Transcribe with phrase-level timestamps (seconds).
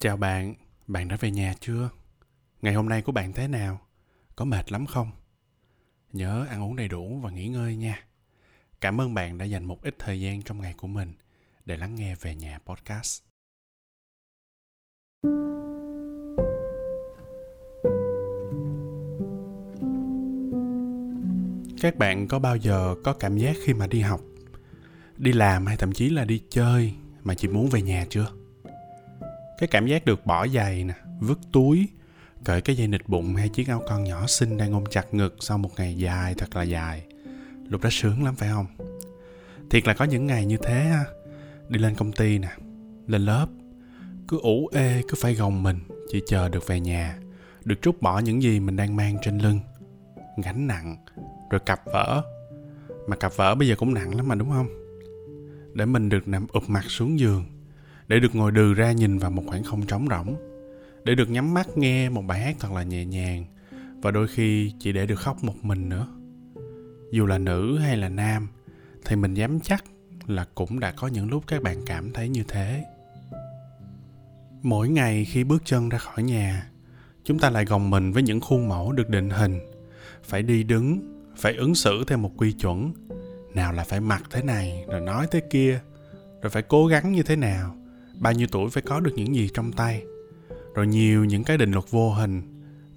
[0.00, 0.54] Chào bạn,
[0.86, 1.90] bạn đã về nhà chưa?
[2.62, 3.80] Ngày hôm nay của bạn thế nào?
[4.36, 5.10] Có mệt lắm không?
[6.12, 8.04] Nhớ ăn uống đầy đủ và nghỉ ngơi nha.
[8.80, 11.14] Cảm ơn bạn đã dành một ít thời gian trong ngày của mình
[11.64, 13.22] để lắng nghe về nhà podcast.
[21.80, 24.20] Các bạn có bao giờ có cảm giác khi mà đi học,
[25.16, 28.37] đi làm hay thậm chí là đi chơi mà chỉ muốn về nhà chưa?
[29.58, 31.88] Cái cảm giác được bỏ giày nè, vứt túi,
[32.44, 35.36] cởi cái dây nịt bụng hay chiếc áo con nhỏ xinh đang ôm chặt ngực
[35.40, 37.06] sau một ngày dài thật là dài.
[37.68, 38.66] Lúc đó sướng lắm, phải không?
[39.70, 41.04] Thiệt là có những ngày như thế ha,
[41.68, 42.48] đi lên công ty nè,
[43.06, 43.46] lên lớp,
[44.28, 45.78] cứ ủ ê, cứ phải gồng mình,
[46.12, 47.18] chỉ chờ được về nhà,
[47.64, 49.60] được trút bỏ những gì mình đang mang trên lưng.
[50.44, 50.96] Gánh nặng,
[51.50, 52.22] rồi cặp vỡ.
[53.08, 54.68] Mà cặp vỡ bây giờ cũng nặng lắm mà, đúng không?
[55.74, 57.44] Để mình được nằm ụp mặt xuống giường
[58.08, 60.36] để được ngồi đừ ra nhìn vào một khoảng không trống rỗng.
[61.04, 63.44] Để được nhắm mắt nghe một bài hát thật là nhẹ nhàng.
[64.02, 66.06] Và đôi khi chỉ để được khóc một mình nữa.
[67.12, 68.48] Dù là nữ hay là nam,
[69.04, 69.84] thì mình dám chắc
[70.26, 72.84] là cũng đã có những lúc các bạn cảm thấy như thế.
[74.62, 76.70] Mỗi ngày khi bước chân ra khỏi nhà,
[77.24, 79.58] chúng ta lại gồng mình với những khuôn mẫu được định hình.
[80.22, 81.00] Phải đi đứng,
[81.36, 82.92] phải ứng xử theo một quy chuẩn.
[83.54, 85.80] Nào là phải mặc thế này, rồi nói thế kia,
[86.42, 87.76] rồi phải cố gắng như thế nào
[88.20, 90.02] bao nhiêu tuổi phải có được những gì trong tay.
[90.74, 92.42] Rồi nhiều những cái định luật vô hình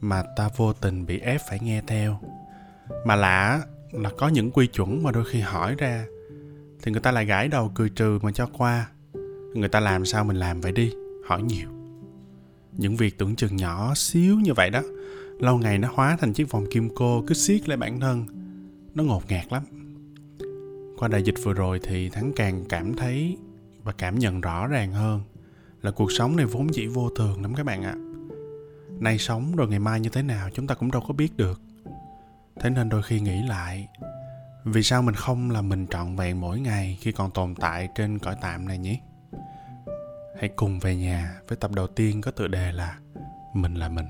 [0.01, 2.19] mà ta vô tình bị ép phải nghe theo.
[3.05, 3.61] Mà lạ
[3.91, 6.05] là có những quy chuẩn mà đôi khi hỏi ra,
[6.81, 8.89] thì người ta lại gãi đầu cười trừ mà cho qua.
[9.53, 10.93] Người ta làm sao mình làm vậy đi?
[11.25, 11.69] Hỏi nhiều.
[12.77, 14.81] Những việc tưởng chừng nhỏ xíu như vậy đó,
[15.39, 18.25] lâu ngày nó hóa thành chiếc vòng kim cô cứ siết lại bản thân.
[18.95, 19.63] Nó ngột ngạt lắm.
[20.97, 23.37] Qua đại dịch vừa rồi thì thắng càng cảm thấy
[23.83, 25.21] và cảm nhận rõ ràng hơn
[25.81, 27.95] là cuộc sống này vốn chỉ vô thường lắm các bạn ạ.
[28.99, 31.61] Nay sống rồi ngày mai như thế nào chúng ta cũng đâu có biết được.
[32.59, 33.87] Thế nên đôi khi nghĩ lại,
[34.65, 38.19] vì sao mình không là mình trọn vẹn mỗi ngày khi còn tồn tại trên
[38.19, 38.99] cõi tạm này nhỉ?
[40.39, 42.97] Hãy cùng về nhà với tập đầu tiên có tựa đề là
[43.53, 44.05] mình là mình.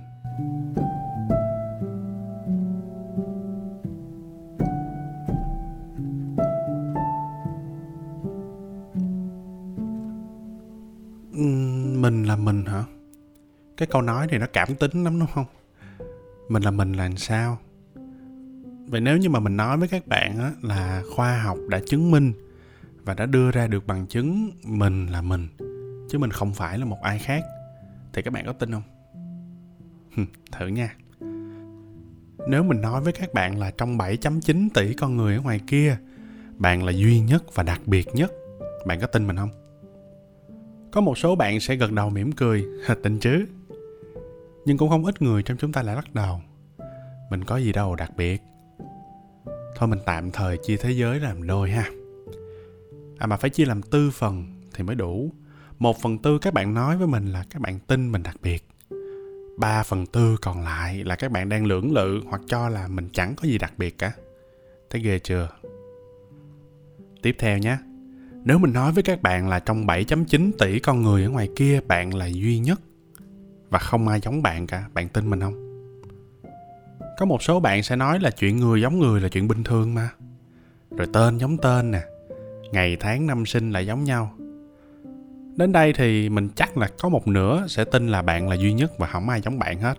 [12.01, 12.83] Mình là mình hả?
[13.77, 15.45] Cái câu nói này nó cảm tính lắm đúng không?
[16.49, 17.57] Mình là mình là làm sao?
[18.87, 22.11] Vậy nếu như mà mình nói với các bạn á, là khoa học đã chứng
[22.11, 22.33] minh
[23.03, 25.47] và đã đưa ra được bằng chứng mình là mình
[26.09, 27.43] chứ mình không phải là một ai khác
[28.13, 28.83] thì các bạn có tin không?
[30.51, 30.95] Thử nha.
[32.47, 35.97] Nếu mình nói với các bạn là trong 7.9 tỷ con người ở ngoài kia
[36.57, 38.31] bạn là duy nhất và đặc biệt nhất
[38.85, 39.60] bạn có tin mình không?
[40.91, 42.65] Có một số bạn sẽ gật đầu mỉm cười,
[43.03, 43.45] tình chứ.
[44.65, 46.41] Nhưng cũng không ít người trong chúng ta lại lắc đầu.
[47.29, 48.41] Mình có gì đâu đặc biệt.
[49.75, 51.89] Thôi mình tạm thời chia thế giới làm đôi ha.
[53.17, 55.31] À mà phải chia làm tư phần thì mới đủ.
[55.79, 58.67] Một phần tư các bạn nói với mình là các bạn tin mình đặc biệt.
[59.57, 63.09] Ba phần tư còn lại là các bạn đang lưỡng lự hoặc cho là mình
[63.13, 64.13] chẳng có gì đặc biệt cả.
[64.89, 65.49] Thấy ghê chưa?
[67.21, 67.77] Tiếp theo nhé
[68.43, 71.79] nếu mình nói với các bạn là trong 7.9 tỷ con người ở ngoài kia
[71.87, 72.81] bạn là duy nhất
[73.69, 75.83] và không ai giống bạn cả, bạn tin mình không?
[77.17, 79.93] Có một số bạn sẽ nói là chuyện người giống người là chuyện bình thường
[79.93, 80.09] mà.
[80.97, 82.01] Rồi tên giống tên nè,
[82.71, 84.33] ngày tháng năm sinh lại giống nhau.
[85.55, 88.73] Đến đây thì mình chắc là có một nửa sẽ tin là bạn là duy
[88.73, 89.97] nhất và không ai giống bạn hết.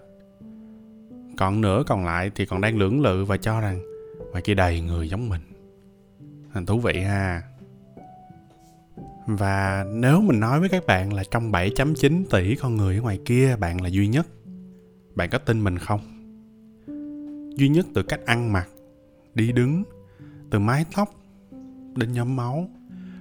[1.36, 3.80] Còn nửa còn lại thì còn đang lưỡng lự và cho rằng
[4.30, 5.40] ngoài kia đầy người giống mình.
[6.66, 7.42] Thú vị ha.
[9.26, 13.20] Và nếu mình nói với các bạn là trong 7.9 tỷ con người ở ngoài
[13.24, 14.26] kia bạn là duy nhất,
[15.14, 16.00] bạn có tin mình không?
[17.56, 18.68] Duy nhất từ cách ăn mặc,
[19.34, 19.84] đi đứng,
[20.50, 21.14] từ mái tóc
[21.96, 22.68] đến nhóm máu,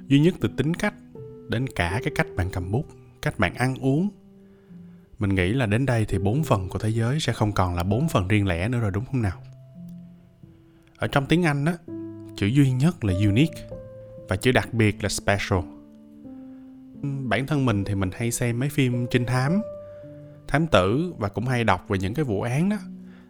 [0.07, 0.93] duy nhất từ tính cách
[1.49, 2.85] đến cả cái cách bạn cầm bút,
[3.21, 4.09] cách bạn ăn uống.
[5.19, 7.83] Mình nghĩ là đến đây thì bốn phần của thế giới sẽ không còn là
[7.83, 9.41] bốn phần riêng lẻ nữa rồi đúng không nào?
[10.97, 11.77] Ở trong tiếng Anh á,
[12.37, 13.67] chữ duy nhất là unique
[14.29, 15.59] và chữ đặc biệt là special
[17.31, 19.61] bản thân mình thì mình hay xem mấy phim trinh thám
[20.47, 22.77] thám tử và cũng hay đọc về những cái vụ án đó.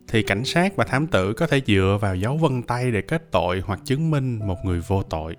[0.07, 3.31] Thì cảnh sát và thám tử có thể dựa vào dấu vân tay để kết
[3.31, 5.35] tội hoặc chứng minh một người vô tội.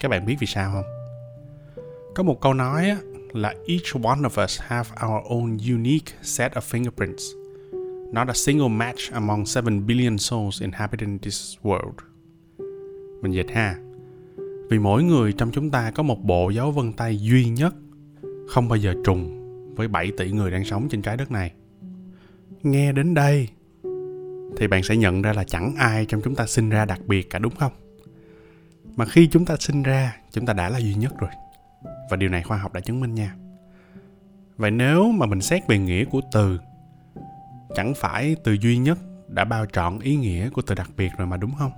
[0.00, 0.84] Các bạn biết vì sao không?
[2.14, 2.96] Có một câu nói
[3.32, 7.22] là each one of us have our own unique set of fingerprints.
[8.12, 11.94] Not a single match among 7 billion souls inhabiting this world.
[13.22, 13.87] Mình dịch ha
[14.70, 17.74] vì mỗi người trong chúng ta có một bộ dấu vân tay duy nhất
[18.48, 19.34] không bao giờ trùng
[19.74, 21.52] với 7 tỷ người đang sống trên trái đất này.
[22.62, 23.48] Nghe đến đây
[24.56, 27.30] thì bạn sẽ nhận ra là chẳng ai trong chúng ta sinh ra đặc biệt
[27.30, 27.72] cả đúng không?
[28.96, 31.30] Mà khi chúng ta sinh ra, chúng ta đã là duy nhất rồi.
[32.10, 33.34] Và điều này khoa học đã chứng minh nha.
[34.56, 36.60] Vậy nếu mà mình xét về nghĩa của từ,
[37.74, 38.98] chẳng phải từ duy nhất
[39.28, 41.72] đã bao trọn ý nghĩa của từ đặc biệt rồi mà đúng không?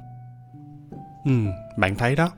[1.25, 1.33] Ừ,
[1.77, 2.31] bạn thấy đó.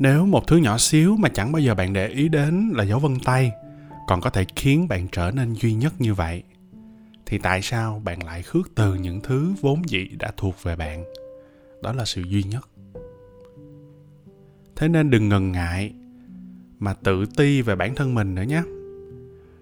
[0.00, 2.98] Nếu một thứ nhỏ xíu mà chẳng bao giờ bạn để ý đến là dấu
[2.98, 3.52] vân tay,
[4.06, 6.42] còn có thể khiến bạn trở nên duy nhất như vậy,
[7.26, 11.04] thì tại sao bạn lại khước từ những thứ vốn dĩ đã thuộc về bạn?
[11.82, 12.68] Đó là sự duy nhất.
[14.76, 15.94] Thế nên đừng ngần ngại
[16.78, 18.62] mà tự ti về bản thân mình nữa nhé.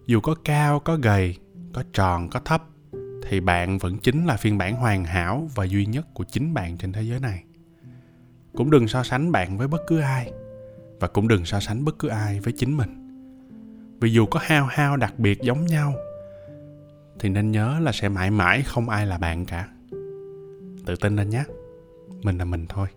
[0.07, 1.37] Dù có cao, có gầy,
[1.73, 2.63] có tròn, có thấp,
[3.29, 6.77] thì bạn vẫn chính là phiên bản hoàn hảo và duy nhất của chính bạn
[6.77, 7.45] trên thế giới này
[8.57, 10.33] cũng đừng so sánh bạn với bất cứ ai,
[11.01, 12.91] và cũng đừng so sánh bất cứ ai với chính mình.
[14.01, 15.95] Vì dù có hao hao đặc biệt giống nhau,
[17.19, 19.69] thì nên nhớ là sẽ mãi mãi không ai là bạn cả.
[20.87, 21.45] Tự tin lên nhé.
[22.23, 22.89] Mình là mình thôi.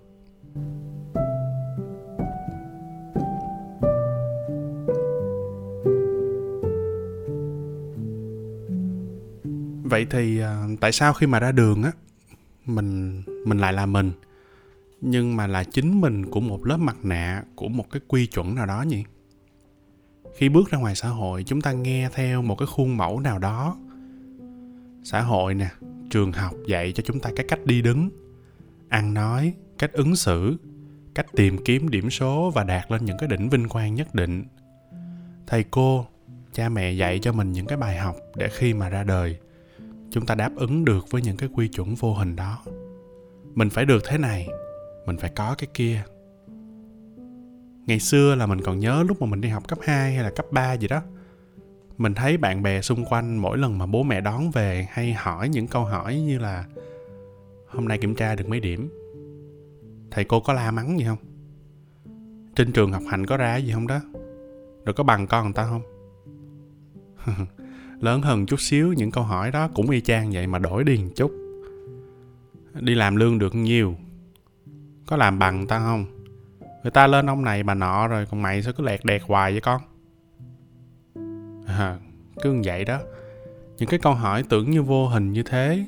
[9.84, 11.92] Vậy thì ờ, tại sao khi mà ra đường á,
[12.66, 14.12] mình mình lại là mình?
[15.02, 18.56] Nhưng mà là chính mình của một lớp mặt nạ, của một cái quy chuẩn
[18.56, 19.04] nào đó nhỉ?
[20.36, 23.40] Khi bước ra ngoài xã hội, chúng ta nghe theo một cái khuôn mẫu nào
[23.40, 23.78] đó.
[25.04, 25.70] Xã hội nè,
[26.10, 28.10] trường học dạy cho chúng ta cái cách đi đứng,
[28.90, 30.58] ăn nói, cách ứng xử,
[31.14, 34.44] cách tìm kiếm điểm số và đạt lên những cái đỉnh vinh quang nhất định.
[35.48, 36.06] Thầy cô,
[36.54, 39.38] cha mẹ dạy cho mình những cái bài học để khi mà ra đời,
[40.10, 42.64] chúng ta đáp ứng được với những cái quy chuẩn vô hình đó.
[43.56, 44.48] Mình phải được thế này
[45.06, 46.04] mình phải có cái kia.
[47.86, 50.30] Ngày xưa là mình còn nhớ lúc mà mình đi học cấp 2 hay là
[50.30, 51.02] cấp 3 gì đó,
[51.98, 55.50] mình thấy bạn bè xung quanh mỗi lần mà bố mẹ đón về hay hỏi
[55.50, 56.66] những câu hỏi như là,
[57.68, 58.90] hôm nay kiểm tra được mấy điểm?
[60.12, 61.18] Thầy cô có la mắng gì không?
[62.56, 64.00] Trên trường học hành có ra gì không đó?
[64.86, 65.82] Rồi có bằng con người ta không?
[68.00, 70.98] Lớn hơn chút xíu những câu hỏi đó cũng y chang vậy mà đổi đi
[70.98, 71.32] một chút.
[72.80, 73.96] Đi làm lương được nhiều
[75.12, 76.06] có làm bằng ta không?
[76.84, 79.52] Người ta lên ông này bà nọ rồi còn mày sao cứ lẹt đẹt hoài
[79.52, 79.82] vậy con?
[81.68, 81.98] À,
[82.42, 83.00] cứ như vậy đó.
[83.78, 85.86] Những cái câu hỏi tưởng như vô hình như thế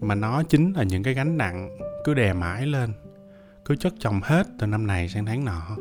[0.00, 2.92] mà nó chính là những cái gánh nặng cứ đè mãi lên
[3.64, 5.76] cứ chất chồng hết từ năm này sang tháng nọ.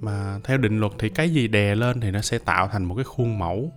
[0.00, 2.94] Mà theo định luật thì cái gì đè lên thì nó sẽ tạo thành một
[2.94, 3.72] cái khuôn mẫu.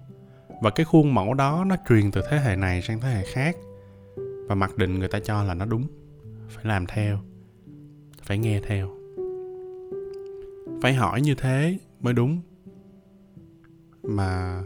[0.61, 3.55] Và cái khuôn mẫu đó nó truyền từ thế hệ này sang thế hệ khác.
[4.47, 5.87] Và mặc định người ta cho là nó đúng.
[6.49, 7.19] Phải làm theo
[8.25, 8.89] phải nghe theo.
[10.81, 12.41] Phải hỏi như thế mới đúng.
[14.03, 14.61] Mà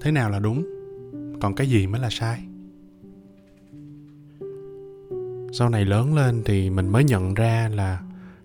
[0.00, 0.66] thế nào là đúng?
[1.40, 2.44] Còn cái gì mới là sai?
[5.52, 8.02] Sau này lớn lên thì mình mới nhận ra là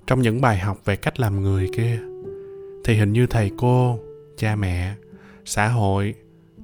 [0.07, 1.99] trong những bài học về cách làm người kia,
[2.83, 3.99] thì hình như thầy cô,
[4.37, 4.95] cha mẹ,
[5.45, 6.15] xã hội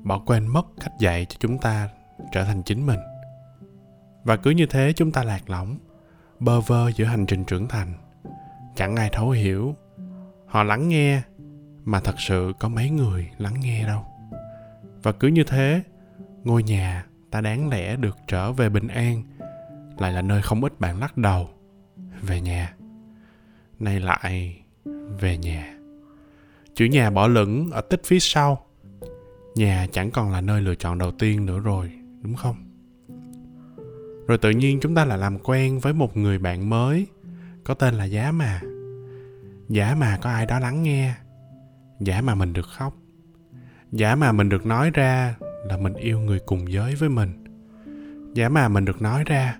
[0.03, 1.89] bỏ quên mất cách dạy cho chúng ta
[2.31, 2.99] trở thành chính mình.
[4.23, 5.77] Và cứ như thế chúng ta lạc lõng
[6.39, 7.93] bơ vơ giữa hành trình trưởng thành.
[8.75, 9.75] Chẳng ai thấu hiểu.
[10.45, 11.21] Họ lắng nghe,
[11.85, 14.05] mà thật sự có mấy người lắng nghe đâu.
[15.03, 15.83] Và cứ như thế,
[16.43, 19.23] ngôi nhà ta đáng lẽ được trở về bình an,
[19.97, 21.49] lại là nơi không ít bạn lắc đầu.
[22.21, 22.75] Về nhà.
[23.79, 24.61] Nay lại,
[25.19, 25.75] về nhà.
[26.73, 28.65] Chữ nhà bỏ lửng ở tích phía sau.
[29.55, 32.68] Nhà chẳng còn là nơi lựa chọn đầu tiên nữa rồi, đúng không?
[34.29, 37.07] Rồi tự nhiên chúng ta lại làm quen với một người bạn mới.
[37.63, 38.61] Có tên là giá mà.
[39.69, 41.13] Giá mà có ai đó lắng nghe.
[41.99, 42.93] Giá mà mình được khóc.
[43.91, 47.43] Giá mà mình được nói ra là mình yêu người cùng giới với mình.
[48.33, 49.57] Giá mà mình được nói ra,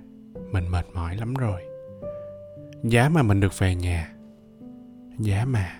[0.51, 1.61] mình mệt mỏi lắm rồi.
[2.83, 4.11] Giá mà mình được về nhà.
[5.19, 5.71] Giá mà.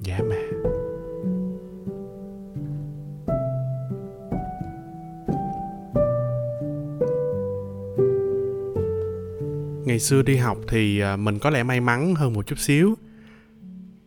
[0.00, 0.72] Giá mà.
[9.96, 12.94] Ngày xưa đi học thì à, mình có lẽ may mắn hơn một chút xíu.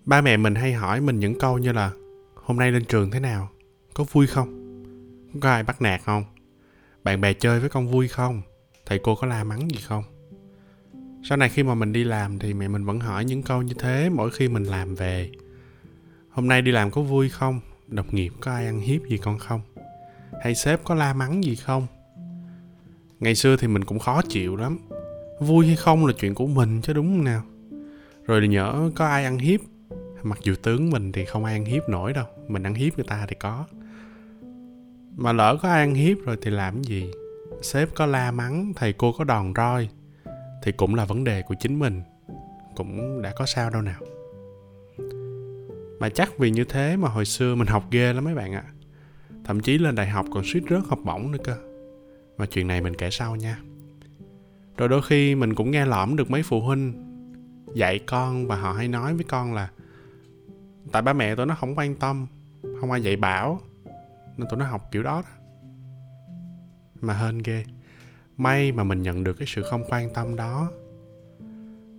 [0.05, 1.91] Ba mẹ mình hay hỏi mình những câu như là,
[2.35, 3.49] hôm nay lên trường thế nào?
[3.93, 4.83] Có vui không?
[5.39, 6.23] Có ai bắt nạt không?
[7.03, 8.41] Bạn bè chơi với con vui không?
[8.85, 10.03] Thầy cô có la mắng gì không?
[11.23, 13.73] Sau này khi mà mình đi làm thì mẹ mình vẫn hỏi những câu như
[13.79, 15.31] thế mỗi khi mình làm về.
[16.29, 17.59] Hôm nay đi làm có vui không?
[17.87, 19.61] Đồng nghiệp có ai ăn hiếp gì con không?
[20.43, 21.87] Hay sếp có la mắng gì không?
[23.19, 24.79] Ngày xưa thì mình cũng khó chịu lắm
[25.39, 27.41] vui hay không là chuyện của mình chứ đúng không nào?
[28.25, 29.59] Rồi nhỡ có ai ăn hiếp.
[30.23, 32.25] Mặc dù tướng mình thì không ai ăn hiếp nổi đâu.
[32.47, 33.65] Mình ăn hiếp người ta thì có.
[35.15, 37.11] Mà lỡ có ai ăn hiếp rồi thì làm cái gì?
[37.61, 39.89] Sếp có la mắng, thầy cô có đòn roi,
[40.63, 42.01] thì cũng là vấn đề của chính mình.
[42.75, 43.99] Cũng đã có sao đâu nào.
[45.99, 48.63] Mà chắc vì như thế mà hồi xưa mình học ghê lắm mấy bạn ạ.
[49.43, 51.55] Thậm chí lên đại học còn suýt rớt học bổng nữa cơ.
[52.37, 53.59] Mà chuyện này mình kể sau nha
[54.79, 56.93] rồi đôi khi mình cũng nghe lỏm được mấy phụ huynh
[57.75, 59.69] dạy con và họ hay nói với con là
[60.91, 62.27] tại ba mẹ tụi nó không quan tâm
[62.79, 63.61] không ai dạy bảo
[64.37, 65.29] nên tụi nó học kiểu đó, đó.
[67.01, 67.63] mà hên ghê.
[68.37, 70.71] May mà mình nhận được cái sự không quan tâm đó.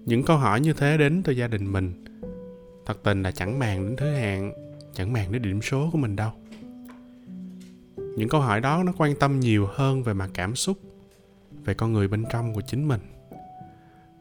[0.05, 2.05] Những câu hỏi như thế đến từ gia đình mình
[2.87, 4.53] thật tình là chẳng màng đến thứ hạng
[4.95, 6.33] chẳng màng đến điểm số của mình đâu.
[7.97, 10.90] Những câu hỏi đó nó quan tâm nhiều hơn về mặt cảm xúc
[11.65, 13.01] về con người bên trong của chính mình.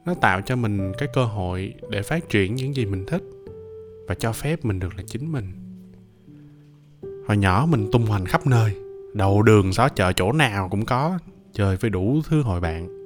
[0.06, 3.24] Nó tạo cho mình cái cơ hội để phát triển những gì mình thích
[4.08, 5.46] và cho phép mình được là chính mình.
[7.28, 8.76] Hồi nhỏ mình tung hoành khắp nơi,
[9.14, 11.20] đầu đường xó chợ chỗ nào cũng có,
[11.54, 13.06] chơi với đủ thứ hội bạn.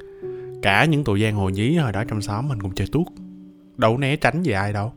[0.62, 3.08] Cả những tụi giang hồ nhí hồi đó trong xóm mình cũng chơi tuốt,
[3.78, 4.94] đâu né tránh gì ai đâu.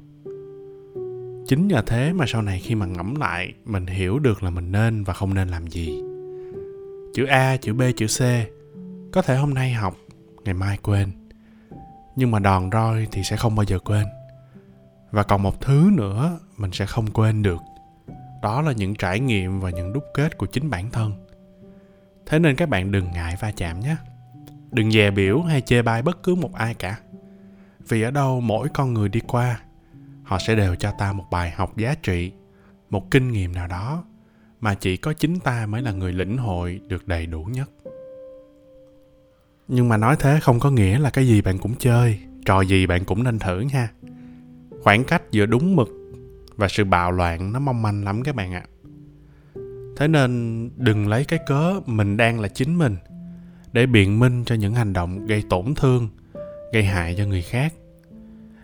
[1.47, 4.73] Chính nhờ thế mà sau này khi mà ngẫm lại, mình hiểu được là mình
[4.73, 6.03] nên và không nên làm gì.
[7.15, 8.21] Chữ a, chữ b, chữ c
[9.13, 9.97] có thể hôm nay học,
[10.45, 11.13] ngày mai quên.
[12.17, 14.07] Nhưng mà đòn roi thì sẽ không bao giờ quên.
[15.11, 17.63] Và còn một thứ nữa mình sẽ không quên được.
[18.43, 21.27] Đó là những trải nghiệm và những đúc kết của chính bản thân.
[22.27, 23.97] Thế nên các bạn đừng ngại va chạm nhé.
[24.71, 26.99] Đừng dè biểu hay chê bai bất cứ một ai cả.
[27.89, 29.61] Vì ở đâu mỗi con người đi qua,
[30.23, 32.33] họ sẽ đều cho ta một bài học giá trị,
[32.91, 34.05] một kinh nghiệm nào đó
[34.61, 37.71] mà chỉ có chính ta mới là người lĩnh hội được đầy đủ nhất
[39.69, 42.87] nhưng mà nói thế không có nghĩa là cái gì bạn cũng chơi, trò gì
[42.87, 43.91] bạn cũng nên thử nha.
[44.83, 45.89] Khoảng cách giữa đúng mực
[46.57, 48.65] và sự bạo loạn nó mong manh lắm các bạn ạ.
[49.97, 52.97] Thế nên đừng lấy cái cớ mình đang là chính mình
[53.73, 56.09] để biện minh cho những hành động gây tổn thương,
[56.73, 57.75] gây hại cho người khác.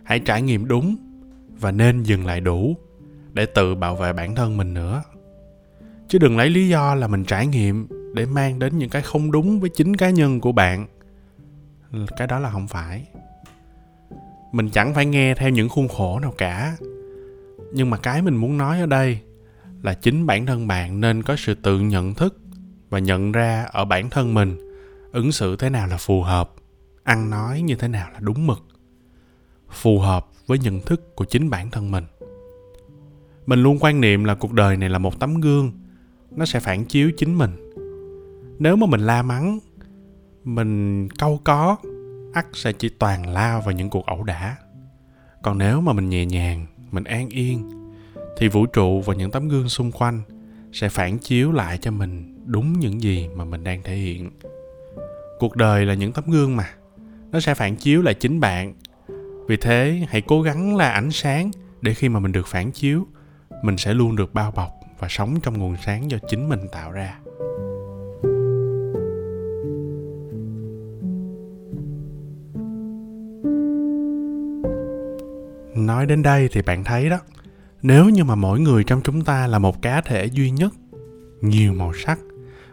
[0.02, 0.96] Hãy trải nghiệm đúng
[1.60, 2.76] và nên dừng lại đủ
[3.32, 5.02] để tự bảo vệ bản thân mình nữa.
[6.08, 9.32] Chứ đừng lấy lý do là mình trải nghiệm để mang đến những cái không
[9.32, 10.86] đúng với chính cá nhân của bạn.
[12.16, 13.06] Cái đó là không phải.
[14.52, 16.76] Mình chẳng phải nghe theo những khuôn khổ nào cả.
[17.72, 19.18] Nhưng mà cái mình muốn nói ở đây
[19.82, 22.38] là chính bản thân bạn nên có sự tự nhận thức
[22.90, 24.58] và nhận ra ở bản thân mình
[25.12, 26.52] ứng xử thế nào là phù hợp,
[27.02, 28.62] ăn nói như thế nào là đúng mực,
[29.70, 32.04] phù hợp với nhận thức của chính bản thân mình.
[33.46, 35.72] Mình luôn quan niệm là cuộc đời này là một tấm gương,
[36.30, 37.71] nó sẽ phản chiếu chính mình
[38.62, 39.58] nếu mà mình la mắng,
[40.44, 41.76] mình câu có,
[42.32, 44.56] ắt sẽ chỉ toàn lao vào những cuộc ẩu đả.
[45.42, 47.70] Còn nếu mà mình nhẹ nhàng, mình an yên,
[48.38, 50.22] thì vũ trụ và những tấm gương xung quanh
[50.72, 54.30] sẽ phản chiếu lại cho mình đúng những gì mà mình đang thể hiện.
[55.38, 56.70] Cuộc đời là những tấm gương mà,
[57.30, 58.74] nó sẽ phản chiếu lại chính bạn.
[59.48, 61.50] Vì thế, hãy cố gắng là ánh sáng
[61.80, 63.06] để khi mà mình được phản chiếu,
[63.62, 66.92] mình sẽ luôn được bao bọc và sống trong nguồn sáng do chính mình tạo
[66.92, 67.21] ra.
[75.86, 77.18] Nói đến đây thì bạn thấy đó,
[77.82, 80.72] nếu như mà mỗi người trong chúng ta là một cá thể duy nhất,
[81.40, 82.18] nhiều màu sắc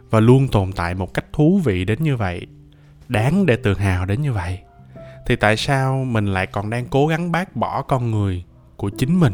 [0.10, 2.48] và luôn tồn tại một cách thú vị đến như vậy,
[3.08, 4.60] đáng để tự hào đến như vậy,
[5.28, 8.44] thì tại sao mình lại còn đang cố gắng bác bỏ con người
[8.76, 9.34] của chính mình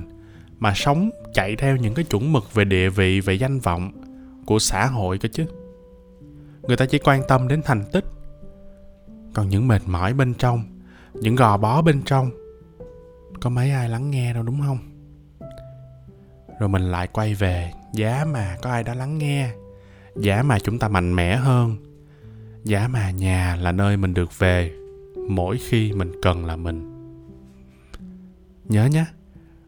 [0.60, 3.91] mà sống chạy theo những cái chuẩn mực về địa vị, về danh vọng
[4.46, 5.46] của xã hội cơ chứ?
[6.62, 8.05] Người ta chỉ quan tâm đến thành tích,
[9.34, 10.63] còn những mệt mỏi bên trong,
[11.13, 12.32] những gò bó bên trong
[13.45, 14.77] có mấy ai lắng nghe đâu, đúng không?
[16.59, 19.49] Rồi mình lại quay về, giá mà có ai đã lắng nghe,
[20.15, 21.77] giá mà chúng ta mạnh mẽ hơn,
[22.63, 24.71] giá mà nhà là nơi mình được về,
[25.29, 26.91] mỗi khi mình cần là mình.
[28.63, 29.05] Nhớ nhé,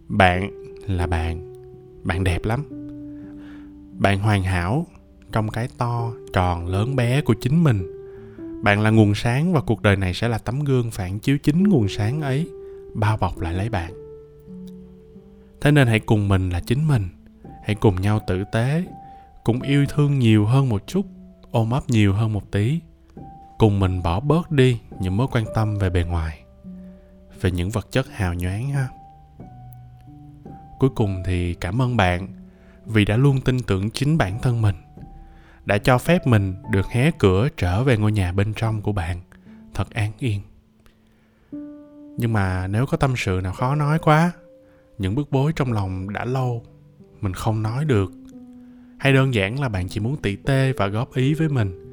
[0.07, 0.49] bạn
[0.87, 1.53] là bạn
[2.03, 2.63] bạn đẹp lắm.
[3.99, 4.85] Bạn hoàn hảo
[5.31, 7.91] trong cái to tròn lớn bé của chính mình.
[8.63, 11.63] Bạn là nguồn sáng và cuộc đời này sẽ là tấm gương phản chiếu chính
[11.63, 12.49] nguồn sáng ấy
[12.97, 13.93] bao bọc lại lấy bạn.
[15.61, 17.09] Thế nên hãy cùng mình là chính mình,
[17.63, 18.83] hãy cùng nhau tử tế,
[19.43, 21.05] cùng yêu thương nhiều hơn một chút,
[21.51, 22.79] ôm ấp nhiều hơn một tí.
[23.57, 26.39] Cùng mình bỏ bớt đi những mối quan tâm về bề ngoài,
[27.41, 28.87] về những vật chất hào nhoáng ha.
[30.79, 32.27] Cuối cùng thì cảm ơn bạn
[32.85, 34.75] vì đã luôn tin tưởng chính bản thân mình,
[35.65, 39.21] đã cho phép mình được hé cửa trở về ngôi nhà bên trong của bạn.
[39.73, 40.41] Thật an yên
[42.17, 44.31] nhưng mà nếu có tâm sự nào khó nói quá,
[44.97, 46.63] những bức bối trong lòng đã lâu,
[47.21, 48.11] mình không nói được.
[48.99, 51.83] Hay đơn giản là bạn chỉ muốn tỉ tê và góp ý với mình,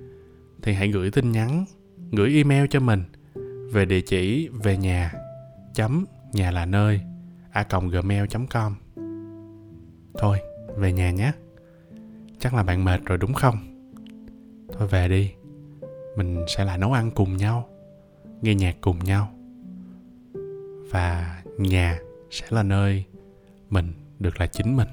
[0.62, 1.64] thì hãy gửi tin nhắn,
[2.12, 3.02] gửi email cho mình
[3.72, 5.12] về địa chỉ về nhà
[5.74, 7.00] chấm nhà là nơi
[7.50, 8.74] a gmail com.
[10.18, 10.38] Thôi,
[10.76, 11.32] về nhà nhé.
[12.38, 13.56] Chắc là bạn mệt rồi đúng không?
[14.72, 15.32] Thôi về đi,
[16.16, 17.68] mình sẽ lại nấu ăn cùng nhau,
[18.42, 19.28] nghe nhạc cùng nhau
[20.90, 21.98] và nhà
[22.30, 23.04] sẽ là nơi
[23.70, 24.88] mình được là chính mình.